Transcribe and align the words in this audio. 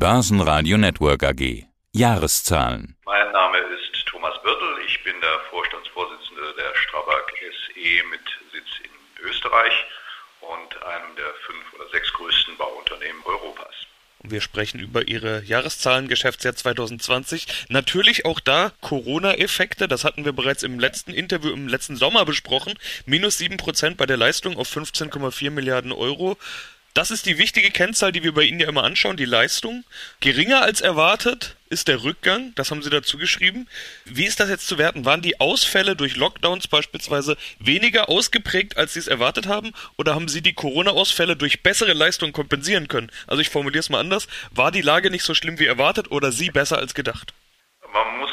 Börsenradio 0.00 0.78
Network 0.78 1.22
AG. 1.24 1.66
Jahreszahlen. 1.92 2.96
Mein 3.04 3.32
Name 3.32 3.58
ist 3.58 4.06
Thomas 4.06 4.32
Birtel. 4.42 4.78
Ich 4.86 5.04
bin 5.04 5.12
der 5.20 5.38
Vorstandsvorsitzende 5.50 6.54
der 6.56 6.74
Strabag 6.74 7.30
SE 7.36 8.08
mit 8.08 8.22
Sitz 8.50 8.80
in 8.82 9.28
Österreich 9.28 9.74
und 10.40 10.82
einem 10.86 11.14
der 11.16 11.30
fünf 11.44 11.74
oder 11.74 11.90
sechs 11.90 12.10
größten 12.14 12.56
Bauunternehmen 12.56 13.20
Europas. 13.26 13.74
Wir 14.22 14.40
sprechen 14.40 14.80
über 14.80 15.06
Ihre 15.06 15.42
Jahreszahlen 15.44 16.08
Geschäftsjahr 16.08 16.56
2020. 16.56 17.66
Natürlich 17.68 18.24
auch 18.24 18.40
da 18.40 18.72
Corona-Effekte. 18.80 19.86
Das 19.86 20.04
hatten 20.04 20.24
wir 20.24 20.32
bereits 20.32 20.62
im 20.62 20.80
letzten 20.80 21.12
Interview 21.12 21.50
im 21.50 21.68
letzten 21.68 21.96
Sommer 21.96 22.24
besprochen. 22.24 22.72
Minus 23.04 23.38
7% 23.38 23.96
bei 23.96 24.06
der 24.06 24.16
Leistung 24.16 24.56
auf 24.56 24.74
15,4 24.74 25.50
Milliarden 25.50 25.92
Euro. 25.92 26.38
Das 26.92 27.12
ist 27.12 27.26
die 27.26 27.38
wichtige 27.38 27.70
Kennzahl, 27.70 28.10
die 28.10 28.24
wir 28.24 28.34
bei 28.34 28.42
Ihnen 28.42 28.58
ja 28.58 28.68
immer 28.68 28.82
anschauen, 28.82 29.16
die 29.16 29.24
Leistung. 29.24 29.84
Geringer 30.18 30.62
als 30.62 30.80
erwartet 30.80 31.54
ist 31.68 31.86
der 31.86 32.02
Rückgang, 32.02 32.52
das 32.56 32.72
haben 32.72 32.82
Sie 32.82 32.90
dazu 32.90 33.16
geschrieben. 33.16 33.68
Wie 34.04 34.24
ist 34.26 34.40
das 34.40 34.48
jetzt 34.48 34.66
zu 34.66 34.76
werten? 34.76 35.04
Waren 35.04 35.22
die 35.22 35.38
Ausfälle 35.38 35.94
durch 35.94 36.16
Lockdowns 36.16 36.66
beispielsweise 36.66 37.36
weniger 37.60 38.08
ausgeprägt, 38.08 38.76
als 38.76 38.94
Sie 38.94 38.98
es 38.98 39.06
erwartet 39.06 39.46
haben? 39.46 39.72
Oder 39.98 40.16
haben 40.16 40.26
Sie 40.26 40.42
die 40.42 40.52
Corona-Ausfälle 40.52 41.36
durch 41.36 41.62
bessere 41.62 41.92
Leistung 41.92 42.32
kompensieren 42.32 42.88
können? 42.88 43.12
Also 43.28 43.40
ich 43.40 43.50
formuliere 43.50 43.80
es 43.80 43.88
mal 43.88 44.00
anders. 44.00 44.26
War 44.50 44.72
die 44.72 44.82
Lage 44.82 45.12
nicht 45.12 45.22
so 45.22 45.34
schlimm 45.34 45.60
wie 45.60 45.66
erwartet 45.66 46.10
oder 46.10 46.32
Sie 46.32 46.50
besser 46.50 46.78
als 46.78 46.94
gedacht? 46.94 47.32
Man 47.92 48.18
muss 48.18 48.29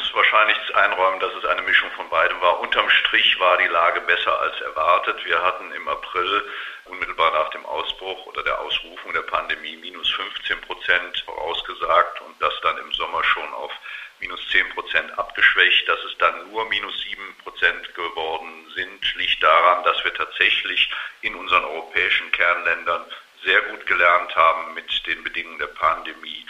einräumen, 0.78 1.20
dass 1.20 1.34
es 1.34 1.44
eine 1.44 1.62
Mischung 1.62 1.90
von 1.92 2.08
beidem 2.08 2.40
war. 2.40 2.60
Unterm 2.60 2.88
Strich 2.88 3.38
war 3.40 3.58
die 3.58 3.66
Lage 3.66 4.00
besser 4.02 4.40
als 4.40 4.60
erwartet. 4.60 5.24
Wir 5.24 5.42
hatten 5.42 5.72
im 5.72 5.88
April 5.88 6.44
unmittelbar 6.84 7.32
nach 7.32 7.50
dem 7.50 7.66
Ausbruch 7.66 8.26
oder 8.26 8.42
der 8.42 8.60
Ausrufung 8.60 9.12
der 9.12 9.22
Pandemie 9.22 9.76
minus 9.76 10.08
15 10.10 10.60
Prozent 10.62 11.22
vorausgesagt 11.24 12.20
und 12.22 12.40
das 12.40 12.54
dann 12.62 12.78
im 12.78 12.92
Sommer 12.92 13.22
schon 13.24 13.52
auf 13.54 13.72
minus 14.20 14.40
10 14.50 14.68
Prozent 14.70 15.18
abgeschwächt. 15.18 15.88
Dass 15.88 16.02
es 16.04 16.16
dann 16.18 16.50
nur 16.50 16.68
minus 16.68 16.98
7 17.02 17.36
Prozent 17.42 17.94
geworden 17.94 18.66
sind, 18.74 19.14
liegt 19.16 19.42
daran, 19.42 19.84
dass 19.84 20.02
wir 20.04 20.14
tatsächlich 20.14 20.90
in 21.22 21.34
unseren 21.34 21.64
europäischen 21.64 22.30
Kernländern 22.32 23.04
sehr 23.44 23.60
gut 23.62 23.86
gelernt 23.86 24.34
haben, 24.34 24.74
mit 24.74 25.06
den 25.06 25.22
Bedingungen 25.24 25.58
der 25.58 25.66
Pandemie 25.66 26.44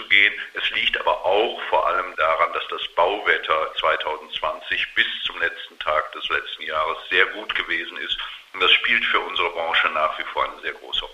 umzugehen. 0.00 0.32
Es 0.54 0.70
liegt 0.70 0.98
aber 0.98 1.24
auch 1.24 1.60
vor 1.68 1.86
allem 1.86 2.14
daran, 2.16 2.52
dass 2.52 2.66
das 2.68 2.86
Bauwetter 2.94 3.72
2020 3.78 4.94
bis 4.94 5.06
zum 5.24 5.38
letzten 5.40 5.78
Tag 5.78 6.12
des 6.12 6.28
letzten 6.28 6.62
Jahres 6.62 6.98
sehr 7.10 7.26
gut 7.26 7.54
gewesen 7.54 7.96
ist. 7.98 8.16
Und 8.52 8.60
das 8.62 8.72
spielt 8.72 9.04
für 9.06 9.20
unsere 9.20 9.50
Branche 9.50 9.88
nach 9.90 10.18
wie 10.18 10.24
vor 10.32 10.44
eine 10.44 10.60
sehr 10.62 10.72
große 10.72 11.04
Rolle. 11.04 11.09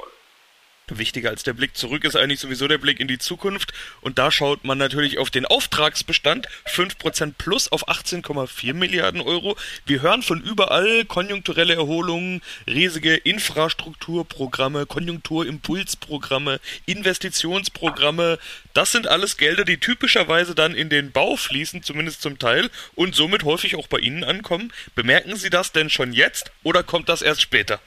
Wichtiger 0.89 1.31
als 1.31 1.43
der 1.43 1.53
Blick 1.53 1.77
zurück 1.77 2.05
ist 2.05 2.15
eigentlich 2.15 2.39
sowieso 2.39 2.69
der 2.69 2.79
Blick 2.79 3.01
in 3.01 3.09
die 3.09 3.19
Zukunft. 3.19 3.73
Und 4.03 4.21
da 4.21 4.31
schaut 4.31 4.65
man 4.65 4.79
natürlich 4.79 5.19
auf 5.19 5.31
den 5.31 5.45
Auftragsbestand. 5.45 6.47
5% 6.67 7.35
plus 7.37 7.73
auf 7.73 7.89
18,4 7.89 8.73
Milliarden 8.73 9.21
Euro. 9.21 9.57
Wir 9.85 10.01
hören 10.01 10.23
von 10.23 10.41
überall 10.41 11.05
konjunkturelle 11.05 11.75
Erholungen, 11.75 12.41
riesige 12.69 13.17
Infrastrukturprogramme, 13.17 14.87
Konjunkturimpulsprogramme, 14.87 16.61
Investitionsprogramme. 16.87 18.39
Das 18.73 18.93
sind 18.93 19.09
alles 19.09 19.39
Gelder, 19.39 19.65
die 19.65 19.79
typischerweise 19.79 20.55
dann 20.55 20.77
in 20.77 20.89
den 20.89 21.11
Bau 21.11 21.35
fließen, 21.35 21.83
zumindest 21.83 22.23
zum 22.23 22.39
Teil, 22.39 22.71
und 22.95 23.17
somit 23.17 23.43
häufig 23.43 23.75
auch 23.75 23.89
bei 23.89 23.99
Ihnen 23.99 24.23
ankommen. 24.23 24.73
Bemerken 24.95 25.35
Sie 25.35 25.51
das 25.51 25.73
denn 25.73 25.91
schon 25.91 26.13
jetzt 26.13 26.53
oder 26.63 26.85
kommt 26.85 27.09
das 27.09 27.23
erst 27.23 27.43
später? 27.43 27.81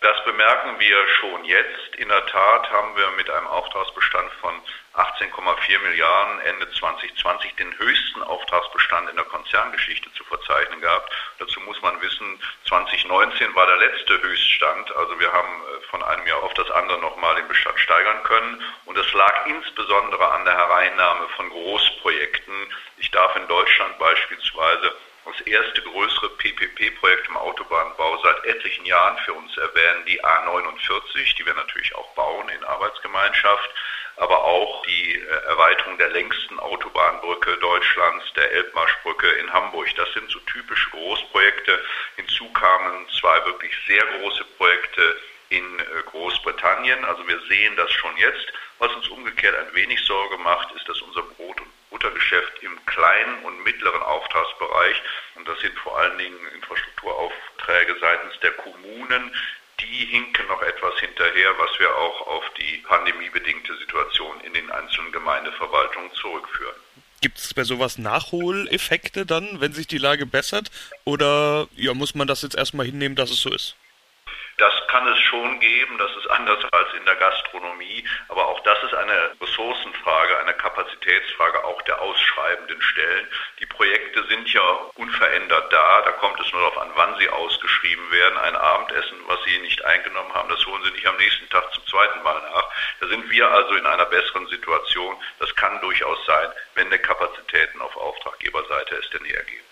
Das 0.00 0.24
bemerken 0.24 0.78
wir 0.78 1.08
schon 1.20 1.44
jetzt. 1.44 1.96
In 1.96 2.08
der 2.08 2.24
Tat 2.26 2.70
haben 2.70 2.96
wir 2.96 3.10
mit 3.16 3.28
einem 3.28 3.48
Auftragsbestand 3.48 4.30
von 4.34 4.54
18,4 4.94 5.78
Milliarden 5.80 6.40
Ende 6.42 6.70
2020 6.70 7.56
den 7.56 7.76
höchsten 7.78 8.22
Auftragsbestand 8.22 9.10
in 9.10 9.16
der 9.16 9.24
Konzerngeschichte 9.24 10.12
zu 10.12 10.22
verzeichnen 10.22 10.80
gehabt. 10.80 11.12
Dazu 11.40 11.58
muss 11.62 11.82
man 11.82 12.00
wissen, 12.00 12.40
2019 12.68 13.52
war 13.56 13.66
der 13.66 13.76
letzte 13.78 14.22
Höchststand. 14.22 14.94
Also 14.94 15.18
wir 15.18 15.32
haben 15.32 15.48
äh, 15.48 15.80
von 15.90 16.02
einem 16.04 16.26
Jahr 16.28 16.44
auf 16.44 16.54
das 16.54 16.70
andere 16.70 17.00
nochmal 17.00 17.34
den 17.34 17.48
Bestand 17.48 17.80
steigern 17.80 18.22
können. 18.22 18.62
Und 18.84 18.96
das 18.96 19.12
lag 19.14 19.46
insbesondere 19.46 20.30
an 20.30 20.44
der 20.44 20.56
Hereinnahme 20.56 21.28
von 21.36 21.50
Großprojekten. 21.50 22.54
Ich 22.98 23.10
darf 23.10 23.34
in 23.34 23.48
Deutschland 23.48 23.98
beispielsweise 23.98 24.94
das 25.32 25.40
erste 25.46 25.82
größere 25.82 26.30
PPP-Projekt 26.30 27.28
im 27.28 27.36
Autobahnbau 27.36 28.18
seit 28.22 28.44
etlichen 28.44 28.84
Jahren 28.86 29.18
für 29.18 29.34
uns 29.34 29.56
erwähnen, 29.56 30.04
die 30.06 30.22
A49, 30.22 31.36
die 31.36 31.46
wir 31.46 31.54
natürlich 31.54 31.94
auch 31.94 32.14
bauen 32.14 32.48
in 32.48 32.64
Arbeitsgemeinschaft, 32.64 33.70
aber 34.16 34.42
auch 34.42 34.84
die 34.86 35.14
äh, 35.14 35.26
Erweiterung 35.46 35.98
der 35.98 36.10
längsten 36.10 36.58
Autobahnbrücke 36.58 37.56
Deutschlands, 37.58 38.24
der 38.34 38.50
Elbmarschbrücke 38.52 39.28
in 39.28 39.52
Hamburg. 39.52 39.88
Das 39.96 40.12
sind 40.12 40.30
so 40.30 40.38
typische 40.40 40.90
Großprojekte. 40.90 41.82
Hinzu 42.16 42.50
kamen 42.52 43.06
zwei 43.20 43.44
wirklich 43.46 43.72
sehr 43.86 44.04
große 44.18 44.44
Projekte 44.56 45.16
in 45.50 45.78
äh, 45.78 45.84
Großbritannien. 46.06 47.04
Also 47.04 47.26
wir 47.26 47.40
sehen 47.48 47.76
das 47.76 47.90
schon 47.92 48.16
jetzt. 48.16 48.52
Was 48.78 48.94
uns 48.94 49.08
umgekehrt 49.08 49.56
ein 49.56 49.74
wenig 49.74 50.00
Sorge 50.04 50.38
macht, 50.38 50.74
ist, 50.76 50.88
dass 50.88 51.00
unser 51.02 51.22
Buttergeschäft 52.28 52.62
im 52.62 52.86
kleinen 52.86 53.44
und 53.44 53.64
mittleren 53.64 54.02
Auftragsbereich, 54.02 55.02
und 55.36 55.48
das 55.48 55.58
sind 55.60 55.76
vor 55.78 55.98
allen 55.98 56.18
Dingen 56.18 56.38
Infrastrukturaufträge 56.54 57.96
seitens 58.00 58.38
der 58.40 58.52
Kommunen, 58.52 59.34
die 59.80 60.06
hinken 60.06 60.46
noch 60.48 60.62
etwas 60.62 60.98
hinterher, 60.98 61.54
was 61.58 61.78
wir 61.78 61.94
auch 61.94 62.26
auf 62.26 62.44
die 62.58 62.78
pandemiebedingte 62.88 63.76
Situation 63.76 64.40
in 64.42 64.52
den 64.52 64.70
einzelnen 64.70 65.12
Gemeindeverwaltungen 65.12 66.12
zurückführen. 66.14 66.74
Gibt 67.20 67.38
es 67.38 67.54
bei 67.54 67.64
sowas 67.64 67.98
Nachholeffekte 67.98 69.26
dann, 69.26 69.60
wenn 69.60 69.72
sich 69.72 69.86
die 69.86 69.98
Lage 69.98 70.26
bessert? 70.26 70.70
Oder 71.04 71.68
ja, 71.74 71.94
muss 71.94 72.14
man 72.14 72.28
das 72.28 72.42
jetzt 72.42 72.56
erstmal 72.56 72.86
hinnehmen, 72.86 73.16
dass 73.16 73.30
es 73.30 73.40
so 73.40 73.50
ist? 73.50 73.76
Kann 74.88 75.06
es 75.06 75.18
schon 75.18 75.60
geben, 75.60 75.98
das 75.98 76.10
ist 76.16 76.30
anders 76.30 76.64
als 76.72 76.94
in 76.94 77.04
der 77.04 77.16
Gastronomie, 77.16 78.02
aber 78.28 78.48
auch 78.48 78.60
das 78.60 78.82
ist 78.82 78.94
eine 78.94 79.32
Ressourcenfrage, 79.38 80.38
eine 80.38 80.54
Kapazitätsfrage 80.54 81.62
auch 81.64 81.82
der 81.82 82.00
ausschreibenden 82.00 82.80
Stellen. 82.80 83.28
Die 83.60 83.66
Projekte 83.66 84.24
sind 84.28 84.50
ja 84.50 84.62
unverändert 84.94 85.70
da, 85.70 86.02
da 86.02 86.12
kommt 86.12 86.40
es 86.40 86.50
nur 86.52 86.62
darauf 86.62 86.78
an, 86.78 86.90
wann 86.94 87.18
sie 87.18 87.28
ausgeschrieben 87.28 88.10
werden. 88.10 88.38
Ein 88.38 88.56
Abendessen, 88.56 89.18
was 89.26 89.42
sie 89.44 89.58
nicht 89.58 89.84
eingenommen 89.84 90.32
haben, 90.32 90.48
das 90.48 90.64
holen 90.64 90.82
sie 90.82 90.92
nicht 90.92 91.06
am 91.06 91.18
nächsten 91.18 91.48
Tag 91.50 91.70
zum 91.74 91.86
zweiten 91.86 92.22
Mal 92.22 92.40
nach. 92.50 92.70
Da 93.00 93.08
sind 93.08 93.30
wir 93.30 93.46
also 93.50 93.74
in 93.74 93.84
einer 93.84 94.06
besseren 94.06 94.46
Situation. 94.46 95.16
Das 95.38 95.54
kann 95.54 95.80
durchaus 95.82 96.24
sein, 96.24 96.48
wenn 96.76 96.90
die 96.90 96.98
Kapazitäten 96.98 97.82
auf 97.82 97.94
Auftraggeberseite 97.94 98.94
es 98.96 99.10
denn 99.10 99.24
hergeben. 99.24 99.68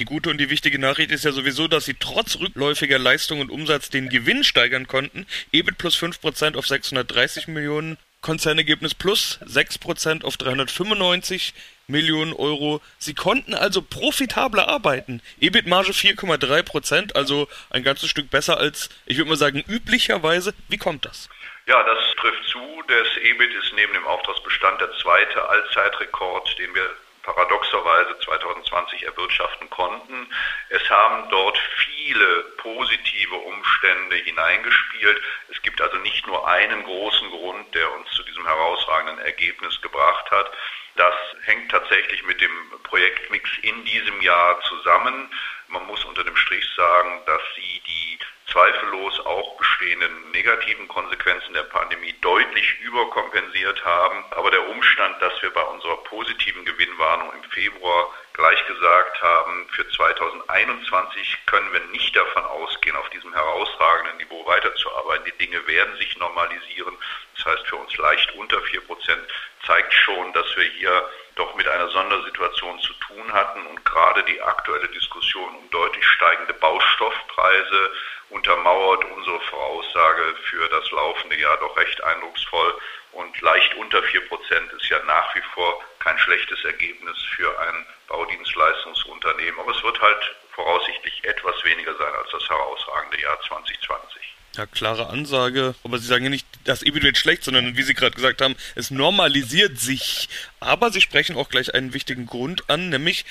Die 0.00 0.06
gute 0.06 0.30
und 0.30 0.38
die 0.38 0.48
wichtige 0.48 0.78
Nachricht 0.78 1.10
ist 1.10 1.26
ja 1.26 1.32
sowieso, 1.32 1.68
dass 1.68 1.84
sie 1.84 1.92
trotz 1.92 2.38
rückläufiger 2.40 2.98
Leistung 2.98 3.40
und 3.40 3.50
Umsatz 3.50 3.90
den 3.90 4.08
Gewinn 4.08 4.44
steigern 4.44 4.88
konnten. 4.88 5.26
EBIT 5.52 5.76
plus 5.76 5.94
5% 6.02 6.56
auf 6.56 6.66
630 6.66 7.48
Millionen, 7.48 7.98
Konzernergebnis 8.22 8.94
plus 8.94 9.40
6% 9.44 10.24
auf 10.24 10.38
395 10.38 11.52
Millionen 11.86 12.32
Euro. 12.32 12.80
Sie 12.96 13.12
konnten 13.12 13.52
also 13.52 13.82
profitabler 13.82 14.68
arbeiten. 14.68 15.20
EBIT-Marge 15.38 15.92
4,3%, 15.92 17.14
also 17.14 17.46
ein 17.68 17.82
ganzes 17.82 18.08
Stück 18.08 18.30
besser 18.30 18.56
als, 18.56 18.88
ich 19.04 19.18
würde 19.18 19.28
mal 19.28 19.36
sagen, 19.36 19.62
üblicherweise. 19.68 20.54
Wie 20.68 20.78
kommt 20.78 21.04
das? 21.04 21.28
Ja, 21.66 21.82
das 21.82 21.98
trifft 22.16 22.48
zu. 22.50 22.58
Das 22.88 23.22
EBIT 23.22 23.52
ist 23.52 23.74
neben 23.76 23.92
dem 23.92 24.06
Auftragsbestand 24.06 24.80
der 24.80 24.92
zweite 25.02 25.46
Allzeitrekord, 25.46 26.58
den 26.58 26.74
wir 26.74 26.88
paradoxerweise 27.22 28.18
2020 28.20 29.04
erwirtschaften 29.04 29.70
konnten. 29.70 30.26
Es 30.68 30.88
haben 30.88 31.28
dort 31.30 31.58
viele 31.76 32.42
positive 32.58 33.34
Umstände 33.34 34.16
hineingespielt. 34.16 35.20
Es 35.48 35.60
gibt 35.62 35.80
also 35.80 35.96
nicht 35.98 36.26
nur 36.26 36.46
einen 36.46 36.82
großen 36.84 37.30
Grund, 37.30 37.74
der 37.74 37.92
uns 37.92 38.10
zu 38.12 38.22
diesem 38.24 38.46
herausragenden 38.46 39.18
Ergebnis 39.24 39.80
gebracht 39.80 40.30
hat. 40.30 40.50
Das 40.96 41.14
hängt 41.42 41.70
tatsächlich 41.70 42.22
mit 42.24 42.40
dem 42.40 42.50
Projektmix 42.82 43.48
in 43.62 43.84
diesem 43.84 44.20
Jahr 44.20 44.60
zusammen. 44.62 45.30
Man 45.70 45.86
muss 45.86 46.04
unter 46.04 46.24
dem 46.24 46.36
Strich 46.36 46.66
sagen, 46.76 47.22
dass 47.26 47.42
sie 47.54 47.82
die 47.86 48.18
zweifellos 48.50 49.20
auch 49.26 49.56
bestehenden 49.56 50.30
negativen 50.32 50.88
Konsequenzen 50.88 51.54
der 51.54 51.62
Pandemie 51.64 52.12
deutlich 52.20 52.80
überkompensiert 52.80 53.84
haben. 53.84 54.24
Aber 54.32 54.50
der 54.50 54.68
Umstand, 54.68 55.22
dass 55.22 55.40
wir 55.42 55.50
bei 55.50 55.62
unserer 55.62 55.96
positiven 55.98 56.64
Gewinnwarnung 56.64 57.32
im 57.32 57.50
Februar 57.50 58.12
gleich 58.32 58.66
gesagt 58.66 59.22
haben, 59.22 59.68
für 59.70 59.88
2021 59.88 61.38
können 61.46 61.72
wir 61.72 61.80
nicht 61.92 62.16
davon 62.16 62.44
ausgehen, 62.44 62.96
auf 62.96 63.08
diesem 63.10 63.32
herausragenden 63.32 64.16
Niveau 64.16 64.44
weiterzuarbeiten. 64.46 65.26
Die 65.26 65.46
Dinge 65.46 65.64
werden 65.66 65.96
sich 65.98 66.16
normalisieren. 66.16 66.96
Das 67.36 67.46
heißt 67.46 67.66
für 67.68 67.76
uns 67.76 67.96
leicht 67.96 68.32
unter 68.32 68.60
4 68.62 68.80
Prozent 68.82 69.22
zeigt 69.66 69.92
schon, 69.94 70.32
dass 70.32 70.56
wir 70.56 70.64
hier 70.64 71.08
doch 71.36 71.54
mit 71.54 71.66
einer 71.68 71.88
Sondersituation 71.88 72.78
zu 72.80 72.92
tun 72.94 73.32
hatten 73.32 73.66
und 73.66 73.84
gerade 73.84 74.22
die 74.24 74.40
aktuelle 74.40 74.88
Diskussion 74.88 75.54
um 75.56 75.70
deutlich 75.70 76.04
steigende 76.06 76.54
Baustoffpreise 76.54 77.90
untermauert 78.30 79.04
unsere 79.16 79.40
Voraussage 79.40 80.34
für 80.44 80.68
das 80.68 80.90
laufende 80.90 81.36
Jahr 81.36 81.56
doch 81.58 81.76
recht 81.76 82.02
eindrucksvoll. 82.02 82.74
Und 83.12 83.40
leicht 83.40 83.74
unter 83.74 84.02
4 84.02 84.28
Prozent 84.28 84.72
ist 84.72 84.88
ja 84.88 85.02
nach 85.04 85.34
wie 85.34 85.42
vor 85.54 85.82
kein 85.98 86.16
schlechtes 86.18 86.64
Ergebnis 86.64 87.18
für 87.34 87.58
ein 87.58 87.86
Baudienstleistungsunternehmen. 88.06 89.58
Aber 89.58 89.72
es 89.72 89.82
wird 89.82 90.00
halt 90.00 90.36
voraussichtlich 90.54 91.24
etwas 91.24 91.64
weniger 91.64 91.94
sein 91.96 92.14
als 92.14 92.30
das 92.30 92.48
herausragende 92.48 93.20
Jahr 93.20 93.40
2020. 93.40 94.36
Ja, 94.56 94.66
klare 94.66 95.08
Ansage. 95.08 95.74
Aber 95.84 95.98
Sie 95.98 96.06
sagen 96.06 96.24
ja 96.24 96.30
nicht, 96.30 96.46
das 96.64 96.82
EBIT 96.82 97.02
wird 97.04 97.18
schlecht, 97.18 97.44
sondern 97.44 97.76
wie 97.76 97.82
Sie 97.82 97.94
gerade 97.94 98.16
gesagt 98.16 98.42
haben, 98.42 98.56
es 98.74 98.90
normalisiert 98.90 99.78
sich. 99.78 100.28
Aber 100.58 100.90
Sie 100.90 101.00
sprechen 101.00 101.36
auch 101.36 101.48
gleich 101.48 101.72
einen 101.74 101.94
wichtigen 101.94 102.26
Grund 102.26 102.68
an, 102.68 102.88
nämlich 102.88 103.24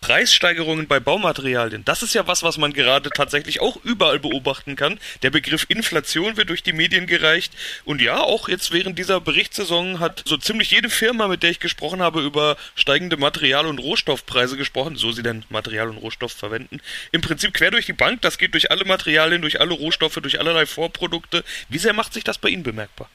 Preissteigerungen 0.00 0.86
bei 0.86 1.00
Baumaterialien, 1.00 1.84
das 1.84 2.02
ist 2.02 2.14
ja 2.14 2.26
was, 2.26 2.42
was 2.42 2.58
man 2.58 2.72
gerade 2.72 3.10
tatsächlich 3.10 3.60
auch 3.60 3.76
überall 3.84 4.18
beobachten 4.18 4.76
kann. 4.76 4.98
Der 5.22 5.30
Begriff 5.30 5.66
Inflation 5.68 6.36
wird 6.36 6.48
durch 6.50 6.62
die 6.62 6.72
Medien 6.72 7.06
gereicht. 7.06 7.52
Und 7.84 8.00
ja, 8.00 8.20
auch 8.20 8.48
jetzt 8.48 8.72
während 8.72 8.98
dieser 8.98 9.20
Berichtssaison 9.20 10.00
hat 10.00 10.22
so 10.24 10.36
ziemlich 10.36 10.70
jede 10.70 10.90
Firma, 10.90 11.28
mit 11.28 11.42
der 11.42 11.50
ich 11.50 11.60
gesprochen 11.60 12.02
habe, 12.02 12.20
über 12.22 12.56
steigende 12.74 13.16
Material- 13.16 13.66
und 13.66 13.78
Rohstoffpreise 13.78 14.56
gesprochen, 14.56 14.96
so 14.96 15.12
sie 15.12 15.22
denn 15.22 15.44
Material 15.48 15.88
und 15.88 15.98
Rohstoff 15.98 16.32
verwenden. 16.32 16.80
Im 17.12 17.20
Prinzip 17.20 17.54
quer 17.54 17.70
durch 17.70 17.86
die 17.86 17.92
Bank, 17.92 18.22
das 18.22 18.38
geht 18.38 18.54
durch 18.54 18.70
alle 18.70 18.84
Materialien, 18.84 19.42
durch 19.42 19.60
alle 19.60 19.74
Rohstoffe, 19.74 20.18
durch 20.22 20.38
allerlei 20.38 20.66
Vorprodukte. 20.66 21.44
Wie 21.68 21.78
sehr 21.78 21.92
macht 21.92 22.12
sich 22.12 22.24
das 22.24 22.38
bei 22.38 22.48
Ihnen 22.48 22.62
bemerkbar? 22.62 23.08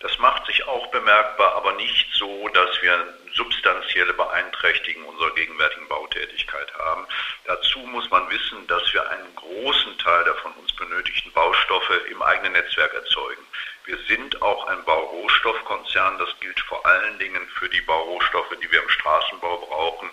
Das 0.00 0.18
macht 0.18 0.46
sich 0.46 0.53
bemerkbar, 0.94 1.56
aber 1.56 1.72
nicht 1.72 2.06
so, 2.14 2.48
dass 2.48 2.80
wir 2.80 3.14
substanzielle 3.34 4.14
Beeinträchtigung 4.14 5.04
unserer 5.06 5.34
gegenwärtigen 5.34 5.88
Bautätigkeit 5.88 6.72
haben. 6.78 7.04
Dazu 7.46 7.80
muss 7.80 8.08
man 8.10 8.30
wissen, 8.30 8.64
dass 8.68 8.94
wir 8.94 9.10
einen 9.10 9.34
großen 9.34 9.98
Teil 9.98 10.24
der 10.24 10.36
von 10.36 10.52
uns 10.52 10.72
benötigten 10.76 11.32
Baustoffe 11.32 12.00
im 12.10 12.22
eigenen 12.22 12.52
Netzwerk 12.52 12.94
erzeugen. 12.94 13.42
Wir 13.86 13.98
sind 14.06 14.40
auch 14.40 14.68
ein 14.68 14.84
Baurohstoffkonzern. 14.84 16.16
Das 16.18 16.30
gilt 16.40 16.60
vor 16.60 16.86
allen 16.86 17.18
Dingen 17.18 17.46
für 17.58 17.68
die 17.68 17.82
Baurohstoffe, 17.82 18.56
die 18.62 18.70
wir 18.70 18.80
im 18.80 18.88
Straßenbau 18.88 19.56
brauchen. 19.66 20.08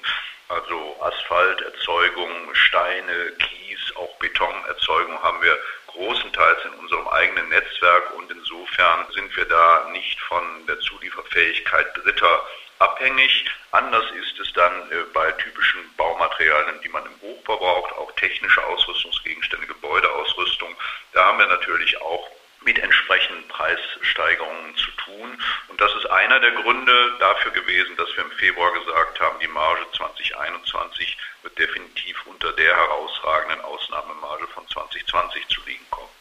Also 0.49 0.97
Asphalterzeugung, 0.99 2.53
Steine, 2.53 3.31
Kies, 3.37 3.95
auch 3.95 4.13
Betonerzeugung 4.17 5.21
haben 5.21 5.41
wir 5.43 5.57
großenteils 5.87 6.65
in 6.65 6.73
unserem 6.79 7.07
eigenen 7.07 7.47
Netzwerk 7.49 8.13
und 8.15 8.31
insofern 8.51 9.05
sind 9.13 9.35
wir 9.35 9.45
da 9.45 9.89
nicht 9.91 10.19
von 10.21 10.65
der 10.67 10.79
Zulieferfähigkeit 10.79 11.87
Dritter 11.97 12.45
abhängig. 12.79 13.45
Anders 13.71 14.03
ist 14.11 14.39
es 14.39 14.51
dann 14.53 14.91
äh, 14.91 15.03
bei 15.13 15.31
typischen 15.33 15.81
Baumaterialien, 15.95 16.81
die 16.83 16.89
man 16.89 17.05
im 17.05 17.21
Hochbau 17.21 17.57
braucht, 17.57 17.93
auch 17.93 18.11
technische 18.13 18.65
Ausrüstungsgegenstände, 18.65 19.67
Gebäudeausrüstung. 19.67 20.75
Da 21.13 21.25
haben 21.25 21.39
wir 21.39 21.47
natürlich 21.47 21.99
auch 22.01 22.29
mit 22.63 22.77
entsprechenden 22.77 23.47
Preissteigerungen 23.47 24.75
zu 24.75 24.91
tun. 25.03 25.41
Und 25.69 25.79
das 25.79 25.93
ist 25.95 26.05
einer 26.07 26.39
der 26.39 26.51
Gründe 26.51 27.15
dafür 27.19 27.51
gewesen, 27.51 27.95
dass 27.97 28.15
wir 28.15 28.23
im 28.23 28.31
Februar 28.31 28.71
gesagt 28.73 29.19
haben, 29.19 29.39
die 29.39 29.47
Marge 29.47 29.85
2021 29.97 31.17
wird 31.43 31.57
definitiv 31.57 32.23
unter 32.25 32.51
der 32.53 32.75
herausragenden 32.75 33.61
Ausnahmemarge 33.61 34.47
von 34.47 34.67
2020 34.67 35.47
zu 35.47 35.61
liegen 35.65 35.85
kommen. 35.89 36.20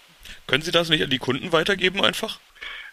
Können 0.50 0.62
Sie 0.64 0.72
das 0.72 0.88
nicht 0.88 1.04
an 1.04 1.10
die 1.10 1.20
Kunden 1.20 1.52
weitergeben 1.52 2.04
einfach? 2.04 2.40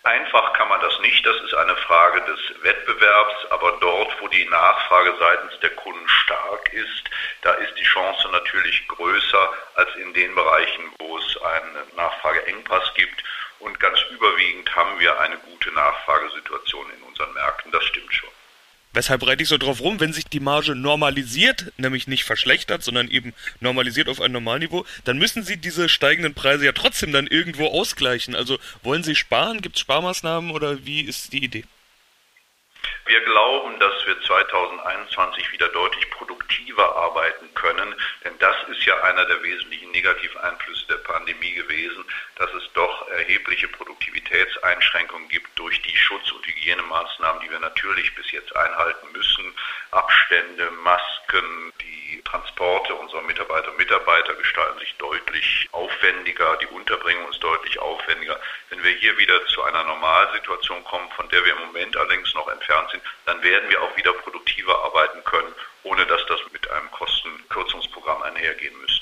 Einfach 0.03 0.53
kann 0.53 0.69
man 0.69 0.79
das 0.79 0.99
nicht, 0.99 1.25
das 1.25 1.35
ist 1.41 1.55
eine 1.55 1.75
Frage 1.75 2.21
des 2.21 2.39
Wettbewerbs, 2.61 3.47
aber 3.49 3.79
dort, 3.81 4.15
wo 4.21 4.27
die 4.27 4.45
Nachfrage 4.45 5.11
seitens 5.17 5.59
der 5.61 5.71
Kunden 5.71 6.07
stark 6.07 6.71
ist, 6.71 7.09
da 7.41 7.53
ist 7.53 7.73
die 7.75 7.83
Chance 7.83 8.29
natürlich 8.31 8.87
größer 8.87 9.53
als 9.73 9.89
in 9.95 10.13
den 10.13 10.35
Bereichen, 10.35 10.83
wo 10.99 11.17
es 11.17 11.41
einen 11.41 11.95
Nachfrageengpass 11.95 12.93
gibt. 12.93 13.23
Und 13.57 13.79
ganz 13.79 13.99
überwiegend 14.11 14.75
haben 14.75 14.99
wir 14.99 15.19
eine 15.19 15.37
gute 15.37 15.71
Nachfragesituation 15.71 16.85
in 16.95 17.01
unseren 17.07 17.33
Märkten, 17.33 17.71
das 17.71 17.83
stimmt 17.85 18.13
schon. 18.13 18.36
Weshalb 18.97 19.27
reite 19.27 19.43
ich 19.43 19.49
so 19.49 19.59
drauf 19.59 19.81
rum, 19.81 19.99
wenn 19.99 20.11
sich 20.11 20.25
die 20.25 20.39
Marge 20.39 20.73
normalisiert, 20.73 21.71
nämlich 21.77 22.07
nicht 22.07 22.23
verschlechtert, 22.23 22.81
sondern 22.81 23.09
eben 23.09 23.35
normalisiert 23.59 24.09
auf 24.09 24.19
ein 24.21 24.31
Normalniveau, 24.31 24.87
dann 25.05 25.19
müssen 25.19 25.43
Sie 25.43 25.57
diese 25.57 25.87
steigenden 25.87 26.33
Preise 26.33 26.65
ja 26.65 26.71
trotzdem 26.71 27.13
dann 27.13 27.27
irgendwo 27.27 27.67
ausgleichen. 27.67 28.33
Also 28.33 28.57
wollen 28.81 29.03
Sie 29.03 29.13
sparen? 29.13 29.61
Gibt 29.61 29.75
es 29.75 29.81
Sparmaßnahmen 29.81 30.49
oder 30.49 30.83
wie 30.83 31.01
ist 31.01 31.31
die 31.31 31.43
Idee? 31.43 31.65
Wir 33.05 33.21
glauben, 33.21 33.79
dass 33.79 33.93
wir 34.07 34.19
2021 34.19 35.51
wieder 35.51 35.67
deutlich 35.69 36.09
produktiver 36.09 36.95
arbeiten 36.95 37.53
können, 37.53 37.93
denn 38.25 38.33
das 38.39 38.55
ist 38.71 38.83
ja 38.83 38.99
einer 39.03 39.25
der 39.25 39.43
wesentlichen 39.43 39.91
Negativeinflüsse 39.91 40.87
der 40.87 40.97
Pandemie 40.97 41.53
gewesen, 41.53 42.03
dass 42.37 42.51
es 42.53 42.63
doch 42.73 43.07
erhebliche 43.09 43.67
Produktivitätseinschränkungen 44.67 45.29
gibt 45.29 45.47
durch 45.57 45.81
die 45.81 45.95
Schutz- 45.95 46.31
und 46.31 46.45
Hygienemaßnahmen, 46.45 47.41
die 47.41 47.49
wir 47.49 47.59
natürlich 47.59 48.13
bis 48.15 48.31
jetzt 48.31 48.55
einhalten 48.55 49.07
müssen. 49.13 49.53
Abstände, 49.91 50.71
Masken, 50.83 51.73
die 51.81 52.21
Transporte 52.23 52.93
unserer 52.95 53.21
Mitarbeiter 53.21 53.71
und 53.71 53.77
Mitarbeiter 53.77 54.33
gestalten 54.35 54.79
sich 54.79 54.93
deutlich 54.97 55.69
aufwendiger, 55.71 56.57
die 56.57 56.67
Unterbringung 56.67 57.29
ist 57.29 57.41
deutlich 57.41 57.79
aufwendiger. 57.79 58.39
Wenn 58.69 58.83
wir 58.83 58.91
hier 58.91 59.17
wieder 59.17 59.45
zu 59.47 59.63
einer 59.63 59.83
Normalsituation 59.83 60.83
kommen, 60.83 61.09
von 61.15 61.29
der 61.29 61.43
wir 61.45 61.53
im 61.53 61.67
Moment 61.67 61.95
allerdings 61.95 62.33
noch 62.33 62.47
entfernt 62.49 62.91
sind, 62.91 63.03
dann 63.25 63.41
werden 63.43 63.69
wir 63.69 63.81
auch 63.81 63.95
wieder 63.95 64.13
produktiver 64.13 64.83
arbeiten 64.83 65.23
können, 65.23 65.53
ohne 65.83 66.05
dass 66.05 66.25
das 66.25 66.39
mit 66.51 66.69
einem 66.71 66.91
Kostenkürzungsprogramm 66.91 68.21
einhergehen 68.23 68.77
müsste. 68.81 68.96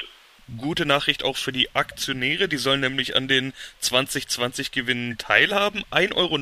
Gute 0.58 0.86
Nachricht 0.86 1.24
auch 1.24 1.38
für 1.38 1.52
die 1.52 1.74
Aktionäre, 1.76 2.48
die 2.48 2.58
sollen 2.58 2.82
nämlich 2.82 3.16
an 3.16 3.28
den 3.28 3.54
2020 3.80 4.72
Gewinnen 4.72 5.18
teilhaben. 5.18 5.84
1,90 5.92 6.16
Euro 6.16 6.38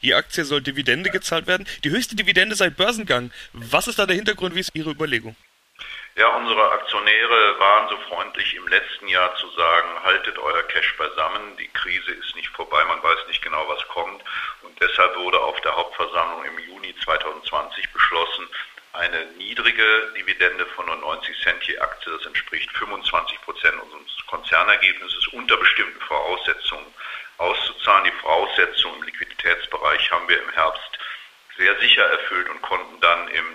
je 0.00 0.14
Aktie 0.14 0.44
soll 0.44 0.60
Dividende 0.60 1.10
gezahlt 1.10 1.46
werden. 1.46 1.66
Die 1.84 1.90
höchste 1.90 2.16
Dividende 2.16 2.54
seit 2.54 2.76
Börsengang. 2.76 3.32
Was 3.52 3.88
ist 3.88 3.98
da 3.98 4.06
der 4.06 4.16
Hintergrund? 4.16 4.54
Wie 4.54 4.60
ist 4.60 4.74
Ihre 4.74 4.90
Überlegung? 4.90 5.36
Ja, 6.16 6.36
unsere 6.36 6.70
Aktionäre 6.72 7.58
waren 7.58 7.88
so 7.88 7.96
freundlich 8.08 8.54
im 8.54 8.68
letzten 8.68 9.08
Jahr 9.08 9.34
zu 9.36 9.48
sagen, 9.50 9.88
haltet 10.04 10.38
euer 10.38 10.62
Cash 10.64 10.96
beisammen, 10.98 11.56
die 11.56 11.68
Krise 11.68 12.10
ist 12.12 12.34
nicht 12.36 12.48
vorbei, 12.48 12.84
man 12.84 13.02
weiß 13.02 13.26
nicht 13.28 13.42
genau, 13.42 13.64
was 13.68 13.86
kommt. 13.88 14.22
Und 14.62 14.78
deshalb 14.80 15.16
wurde 15.16 15.40
auf 15.40 15.58
der 15.62 15.74
Hauptversammlung 15.74 16.44
im 16.44 16.58
Juni 16.58 16.94
2020 17.04 17.92
beschlossen, 17.92 18.19
niedrige 19.80 20.12
Dividende 20.18 20.66
von 20.66 20.86
nur 20.86 20.96
90 20.96 21.40
Cent 21.42 21.62
je 21.64 21.78
Aktie, 21.78 22.12
das 22.12 22.26
entspricht 22.26 22.70
25 22.76 23.40
Prozent 23.42 23.74
unseres 23.82 24.26
Konzernergebnisses 24.26 25.28
unter 25.28 25.56
bestimmten 25.56 26.00
Voraussetzungen 26.00 26.86
auszuzahlen. 27.38 28.04
Die 28.04 28.20
Voraussetzungen 28.20 28.96
im 28.98 29.02
Liquiditätsbereich 29.04 30.10
haben 30.10 30.28
wir 30.28 30.42
im 30.42 30.50
Herbst 30.50 30.98
sehr 31.56 31.78
sicher 31.80 32.04
erfüllt 32.04 32.48
und 32.48 32.62
konnten 32.62 33.00
dann 33.00 33.28
im 33.28 33.49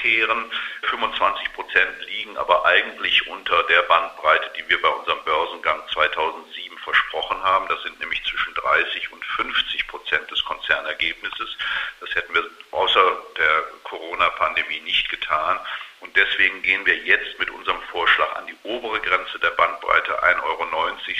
auch 0.00 0.10
auskehren. 0.10 0.50
25 0.82 1.52
Prozent 1.52 2.06
liegen 2.06 2.36
aber 2.36 2.64
eigentlich 2.64 3.26
unter 3.28 3.62
der 3.64 3.82
Bandbreite, 3.82 4.50
die 4.56 4.68
wir 4.68 4.80
bei 4.80 4.88
unserem 4.88 5.22
Börsengang 5.24 5.82
2007 5.92 6.78
versprochen 6.78 7.42
haben. 7.42 7.68
Das 7.68 7.82
sind 7.82 7.98
nämlich 8.00 8.22
zwischen 8.24 8.54
30 8.54 9.12
und 9.12 9.24
50 9.24 9.86
Prozent 9.88 10.30
des 10.30 10.44
Konzernergebnisses. 10.44 11.56
Das 12.00 12.14
hätten 12.14 12.34
wir 12.34 12.44
außer 12.72 13.16
der 13.36 13.62
Corona-Pandemie 13.84 14.80
nicht 14.80 15.08
getan. 15.08 15.58
Und 16.00 16.16
deswegen 16.16 16.62
gehen 16.62 16.84
wir 16.86 16.96
jetzt 16.96 17.38
mit 17.38 17.50
unserem 17.50 17.80
Vorschlag 17.92 18.34
an 18.36 18.46
die 18.46 18.56
obere 18.62 19.00
Grenze 19.00 19.38
der 19.38 19.50
Bandbreite. 19.50 20.22
1,90 20.22 20.42
Euro 20.44 20.66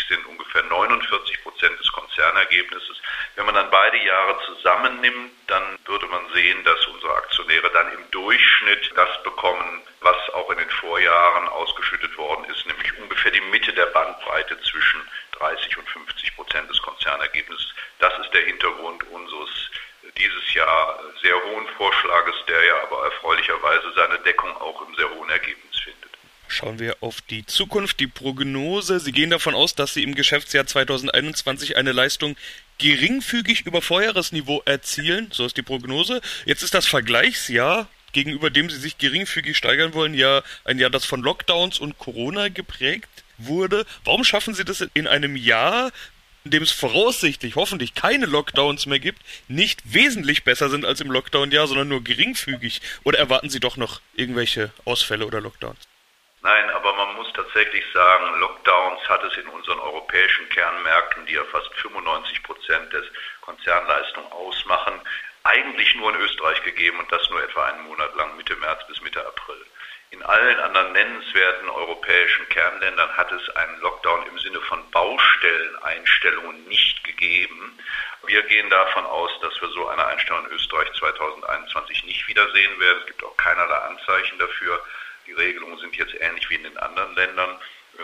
sind 0.09 0.27
ungefähr 0.27 0.63
49 0.63 1.43
Prozent 1.43 1.79
des 1.79 1.93
Konzernergebnisses. 1.93 3.03
Wenn 3.37 3.47
man 3.47 3.55
dann 3.55 3.71
beide 3.71 3.97
Jahre 3.99 4.39
zusammennimmt, 4.47 5.33
dann 5.47 5.79
würde 5.85 6.07
man 6.07 6.23
sehen, 6.33 6.63
dass 6.65 6.87
unsere 6.87 7.15
Aktionäre 7.15 7.71
dann 7.73 7.93
im 7.93 8.11
Durchschnitt 8.11 8.91
das 8.95 9.23
bekommen, 9.23 9.83
was 10.01 10.17
auch 10.35 10.51
in 10.51 10.59
den 10.59 10.71
Vorjahren 10.71 11.49
ausgeschüttet 11.49 12.17
worden 12.19 12.45
ist, 12.45 12.67
nämlich 12.67 12.99
ungefähr 12.99 13.31
die 13.31 13.41
Mitte 13.41 13.73
der 13.73 13.87
Bandbreite 13.87 14.61
zwischen 14.63 15.01
30 15.39 15.79
und 15.79 15.89
50 15.89 16.37
Prozent 16.37 16.71
des 16.71 16.81
Konzernergebnisses. 16.83 17.75
Das 17.99 18.13
ist 18.19 18.33
der 18.33 18.43
Hintergrund 18.43 19.05
unseres 19.11 19.71
dieses 20.17 20.55
Jahr 20.55 20.99
sehr 21.23 21.35
hohen 21.35 21.67
Vorschlages, 21.77 22.35
der 22.49 22.65
ja 22.65 22.83
aber 22.83 23.05
erfreulicherweise 23.05 23.93
seine 23.95 24.19
Deckung 24.21 24.55
auch 24.57 24.87
im 24.87 24.95
sehr 24.95 25.09
hohen 25.11 25.31
Ergebnis 25.31 25.79
findet. 25.79 26.11
Schauen 26.49 26.79
wir 26.79 26.97
auf 27.01 27.21
die 27.23 27.47
Zukunft, 27.47 28.01
die 28.01 28.07
Prognose. 28.07 29.01
Sie 29.01 29.13
gehen 29.13 29.31
davon 29.31 29.55
aus, 29.55 29.75
dass 29.75 29.95
Sie 29.95 30.03
im 30.03 30.15
Geschäftsjahr 30.15 30.67
2021 30.67 31.77
eine 31.77 31.93
Leistung 31.93 32.37
geringfügig 32.81 33.67
über 33.67 33.83
Vorjahresniveau 33.83 34.63
erzielen. 34.65 35.29
So 35.33 35.45
ist 35.45 35.57
die 35.57 35.63
Prognose. 35.63 36.21
Jetzt 36.47 36.63
ist 36.63 36.75
das 36.75 36.87
Vergleichsjahr, 36.87 37.89
gegenüber 38.13 38.51
dem 38.51 38.71
Sie 38.71 38.79
sich 38.79 38.99
geringfügig 38.99 39.57
steigern 39.57 39.95
wollen, 39.95 40.15
ja 40.15 40.43
ein 40.65 40.79
Jahr, 40.79 40.91
das 40.91 41.05
von 41.05 41.21
Lockdowns 41.21 41.79
und 41.79 41.99
Corona 41.99 42.49
geprägt 42.49 43.09
wurde. 43.39 43.87
Warum 44.05 44.25
schaffen 44.25 44.55
Sie 44.55 44.65
das 44.65 44.85
in 44.95 45.07
einem 45.07 45.37
Jahr, 45.37 45.93
in 46.45 46.53
dem 46.53 46.63
es 46.63 46.71
voraussichtlich, 46.71 47.55
hoffentlich 47.55 47.95
keine 47.95 48.27
Lockdowns 48.27 48.87
mehr 48.87 48.99
gibt, 48.99 49.21
nicht 49.47 49.81
wesentlich 49.85 50.43
besser 50.43 50.71
sind 50.71 50.85
als 50.87 51.03
im 51.03 51.11
Lockdown-Jahr, 51.11 51.67
sondern 51.67 51.89
nur 51.89 52.03
geringfügig? 52.03 52.81
Oder 53.05 53.19
erwarten 53.19 53.51
Sie 53.51 53.61
doch 53.61 53.77
noch 53.77 54.01
irgendwelche 54.17 54.73
Ausfälle 54.85 55.27
oder 55.27 55.41
Lockdowns? 55.41 55.90
Nein, 56.43 56.71
aber 56.71 56.95
man 56.95 57.17
muss 57.17 57.31
tatsächlich 57.35 57.85
sagen, 57.93 58.41
Lockdowns 58.41 59.07
hat 59.09 59.23
es 59.25 59.37
in 59.37 59.47
unseren 59.49 59.79
europäischen 59.79 60.49
Kernmärkten, 60.49 61.27
die 61.27 61.35
ja 61.35 61.45
fast 61.45 61.73
95 61.75 62.43
Prozent 62.43 62.93
des 62.93 63.05
Konzernleistung 63.43 64.25
ausmachen, 64.33 65.01
eigentlich 65.45 65.95
nur 65.97 66.15
in 66.15 66.21
Österreich 66.21 66.63
gegeben 66.63 66.99
und 66.99 67.13
das 67.13 67.29
nur 67.29 67.43
etwa 67.43 67.67
einen 67.67 67.85
Monat 67.85 68.15
lang, 68.15 68.37
Mitte 68.37 68.57
März 68.57 68.87
bis 68.87 69.01
Mitte 69.03 69.25
April. 69.27 69.67
In 70.13 70.23
allen 70.23 70.59
anderen 70.59 70.93
nennenswerten 70.93 71.69
europäischen 71.69 72.49
Kernländern 72.49 73.17
hat 73.17 73.31
es 73.33 73.49
einen 73.57 73.79
Lockdown 73.81 74.27
im 74.27 74.39
Sinne 74.39 74.61
von 74.63 74.91
Baustelleneinstellungen 74.91 76.67
nicht 76.69 77.05
gegeben. 77.05 77.79
Wir 78.25 78.43
gehen 78.43 78.69
davon 78.71 79.05
aus, 79.05 79.31
dass 79.41 79.61
wir 79.61 79.69
so 79.69 79.89
eine 79.89 80.05
Einstellung 80.07 80.47
in 80.47 80.53
Österreich 80.53 80.91
2021 80.99 82.05
nicht 82.05 82.27
wiedersehen 82.27 82.81
werden. 82.81 82.99
Es 83.01 83.07
gibt 83.07 83.25
auch 83.25 83.37
keinerlei 83.37 83.77
Anzeichen 83.77 84.39
dafür. 84.39 84.83
Die 85.31 85.35
Regelungen 85.35 85.79
sind 85.79 85.97
jetzt 85.97 86.15
ähnlich 86.21 86.51
wie 86.51 86.57
in 86.57 86.65
den 86.65 86.77
anderen 86.79 87.15
Ländern. 87.15 87.57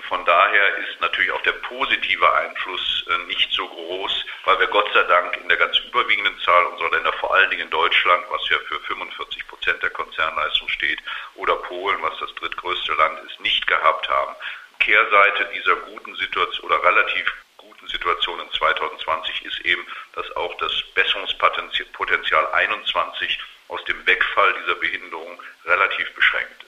Von 0.08 0.24
daher 0.26 0.76
ist 0.78 1.00
natürlich 1.00 1.32
auch 1.32 1.42
der 1.42 1.58
positive 1.66 2.32
Einfluss 2.32 3.04
äh, 3.10 3.18
nicht 3.26 3.50
so 3.50 3.66
groß, 3.66 4.24
weil 4.44 4.60
wir 4.60 4.68
Gott 4.68 4.88
sei 4.94 5.02
Dank 5.02 5.36
in 5.38 5.48
der 5.48 5.56
ganz 5.56 5.76
überwiegenden 5.80 6.38
Zahl 6.38 6.66
unserer 6.66 6.92
Länder, 6.92 7.12
vor 7.14 7.34
allen 7.34 7.50
Dingen 7.50 7.62
in 7.62 7.70
Deutschland, 7.70 8.24
was 8.30 8.48
ja 8.48 8.58
für 8.68 8.78
45 8.78 9.48
Prozent 9.48 9.82
der 9.82 9.90
Konzernleistung 9.90 10.68
steht, 10.68 11.00
oder 11.34 11.56
Polen, 11.56 12.00
was 12.00 12.16
das 12.20 12.32
drittgrößte 12.36 12.92
Land 12.94 13.18
ist, 13.26 13.40
nicht 13.40 13.66
gehabt 13.66 14.08
haben. 14.08 14.36
Kehrseite 14.78 15.50
dieser 15.52 15.74
guten 15.74 16.14
Situation 16.14 16.64
oder 16.66 16.84
relativ 16.84 17.34
guten 17.56 17.88
Situation 17.88 18.38
in 18.38 18.52
2020 18.52 19.44
ist 19.46 19.60
eben, 19.62 19.84
dass 20.12 20.30
auch 20.36 20.56
das 20.58 20.80
Besserungspotenzial 20.94 22.52
21 22.52 23.36
aus 23.66 23.84
dem 23.86 24.06
Wegfall 24.06 24.54
dieser 24.62 24.76
Behinderung 24.76 25.42
relativ 25.64 26.14
beschränkt 26.14 26.62
ist. 26.62 26.65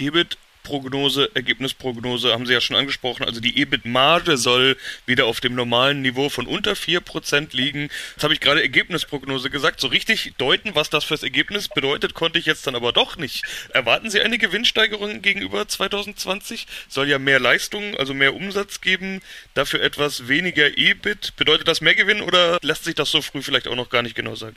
EBIT 0.00 0.38
Prognose, 0.62 1.28
Ergebnisprognose 1.34 2.32
haben 2.32 2.46
Sie 2.46 2.52
ja 2.52 2.60
schon 2.60 2.76
angesprochen. 2.76 3.24
Also 3.24 3.40
die 3.40 3.60
EBIT-Marge 3.60 4.36
soll 4.36 4.76
wieder 5.06 5.26
auf 5.26 5.40
dem 5.40 5.56
normalen 5.56 6.02
Niveau 6.02 6.28
von 6.28 6.46
unter 6.46 6.74
4% 6.74 7.56
liegen. 7.56 7.90
Jetzt 8.12 8.22
habe 8.22 8.32
ich 8.32 8.38
gerade 8.38 8.62
Ergebnisprognose 8.62 9.50
gesagt. 9.50 9.80
So 9.80 9.88
richtig 9.88 10.34
deuten, 10.38 10.76
was 10.76 10.88
das 10.88 11.02
fürs 11.02 11.24
Ergebnis 11.24 11.68
bedeutet, 11.68 12.14
konnte 12.14 12.38
ich 12.38 12.46
jetzt 12.46 12.64
dann 12.68 12.76
aber 12.76 12.92
doch 12.92 13.16
nicht. 13.16 13.42
Erwarten 13.70 14.08
Sie 14.08 14.20
eine 14.20 14.38
Gewinnsteigerung 14.38 15.20
gegenüber 15.20 15.66
2020? 15.66 16.68
Soll 16.88 17.08
ja 17.08 17.18
mehr 17.18 17.40
Leistung, 17.40 17.96
also 17.96 18.14
mehr 18.14 18.34
Umsatz 18.34 18.80
geben, 18.80 19.20
dafür 19.54 19.82
etwas 19.82 20.28
weniger 20.28 20.78
EBIT. 20.78 21.34
Bedeutet 21.36 21.66
das 21.66 21.80
mehr 21.80 21.96
Gewinn 21.96 22.20
oder 22.20 22.58
lässt 22.62 22.84
sich 22.84 22.94
das 22.94 23.10
so 23.10 23.20
früh 23.20 23.42
vielleicht 23.42 23.66
auch 23.66 23.74
noch 23.74 23.90
gar 23.90 24.02
nicht 24.02 24.14
genau 24.14 24.36
sagen? 24.36 24.54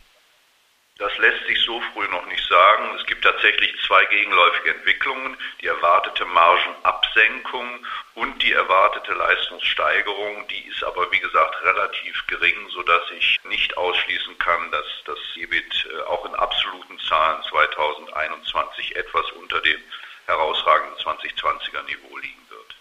Das 1.00 1.18
lässt 1.18 1.48
sich 1.48 1.58
so 1.66 1.82
früh 1.94 2.08
noch 2.10 2.21
sagen. 2.62 2.96
Es 3.00 3.06
gibt 3.06 3.24
tatsächlich 3.24 3.74
zwei 3.88 4.06
gegenläufige 4.06 4.72
Entwicklungen. 4.76 5.38
Die 5.62 5.68
erwartete 5.68 6.26
Margenabsenkung 6.26 7.86
und 8.16 8.42
die 8.42 8.54
erwartete 8.54 9.14
Leistungssteigerung. 9.14 10.48
Die 10.48 10.68
ist 10.68 10.84
aber, 10.84 11.12
wie 11.12 11.20
gesagt, 11.20 11.64
relativ 11.64 12.28
gering, 12.28 12.70
sodass 12.70 13.04
ich 13.18 13.40
nicht 13.46 13.76
ausschließen 13.78 14.38
kann, 14.38 14.72
dass 14.72 14.86
das 15.06 15.18
EBIT 15.36 15.88
äh, 15.90 16.02
auch 16.04 16.26
in 16.26 16.36
absoluten 16.36 17.00
Zahlen 17.00 17.42
2021 17.50 18.96
etwas 18.96 19.26
unter 19.32 19.60
dem 19.62 19.80
herausragenden 20.28 20.98
2020er 20.98 21.84
Niveau 21.86 22.18
liegen 22.18 22.46
wird. 22.50 22.76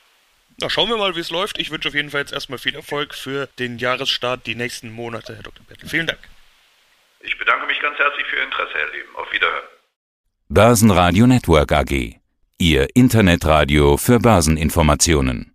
Na, 0.60 0.68
schauen 0.68 0.88
wir 0.88 0.96
mal, 0.96 1.16
wie 1.16 1.20
es 1.20 1.30
läuft. 1.30 1.58
Ich 1.58 1.70
wünsche 1.70 1.88
auf 1.88 1.94
jeden 1.94 2.10
Fall 2.10 2.20
jetzt 2.20 2.32
erstmal 2.32 2.58
viel 2.58 2.74
Erfolg 2.76 3.14
für 3.14 3.48
den 3.58 3.78
Jahresstart, 3.78 4.46
die 4.46 4.54
nächsten 4.54 4.90
Monate, 4.90 5.34
Herr 5.34 5.42
Dr. 5.42 5.64
Bettel. 5.66 5.88
Vielen 5.88 6.06
Dank. 6.06 6.20
Ich 7.22 7.36
bedanke 7.36 7.66
mich 7.66 7.78
ganz 7.80 7.98
herzlich 7.98 8.26
für 8.80 8.92
Ihr 8.92 8.92
Interesse, 8.92 8.92
Herr 8.92 8.92
Leben. 8.92 9.16
Auf 9.16 9.32
Wiederhören. 9.32 9.68
Börsenradio 10.48 11.26
Network 11.26 11.72
AG. 11.72 12.20
Ihr 12.58 12.88
Internetradio 12.94 13.96
für 13.96 14.18
Börseninformationen. 14.18 15.49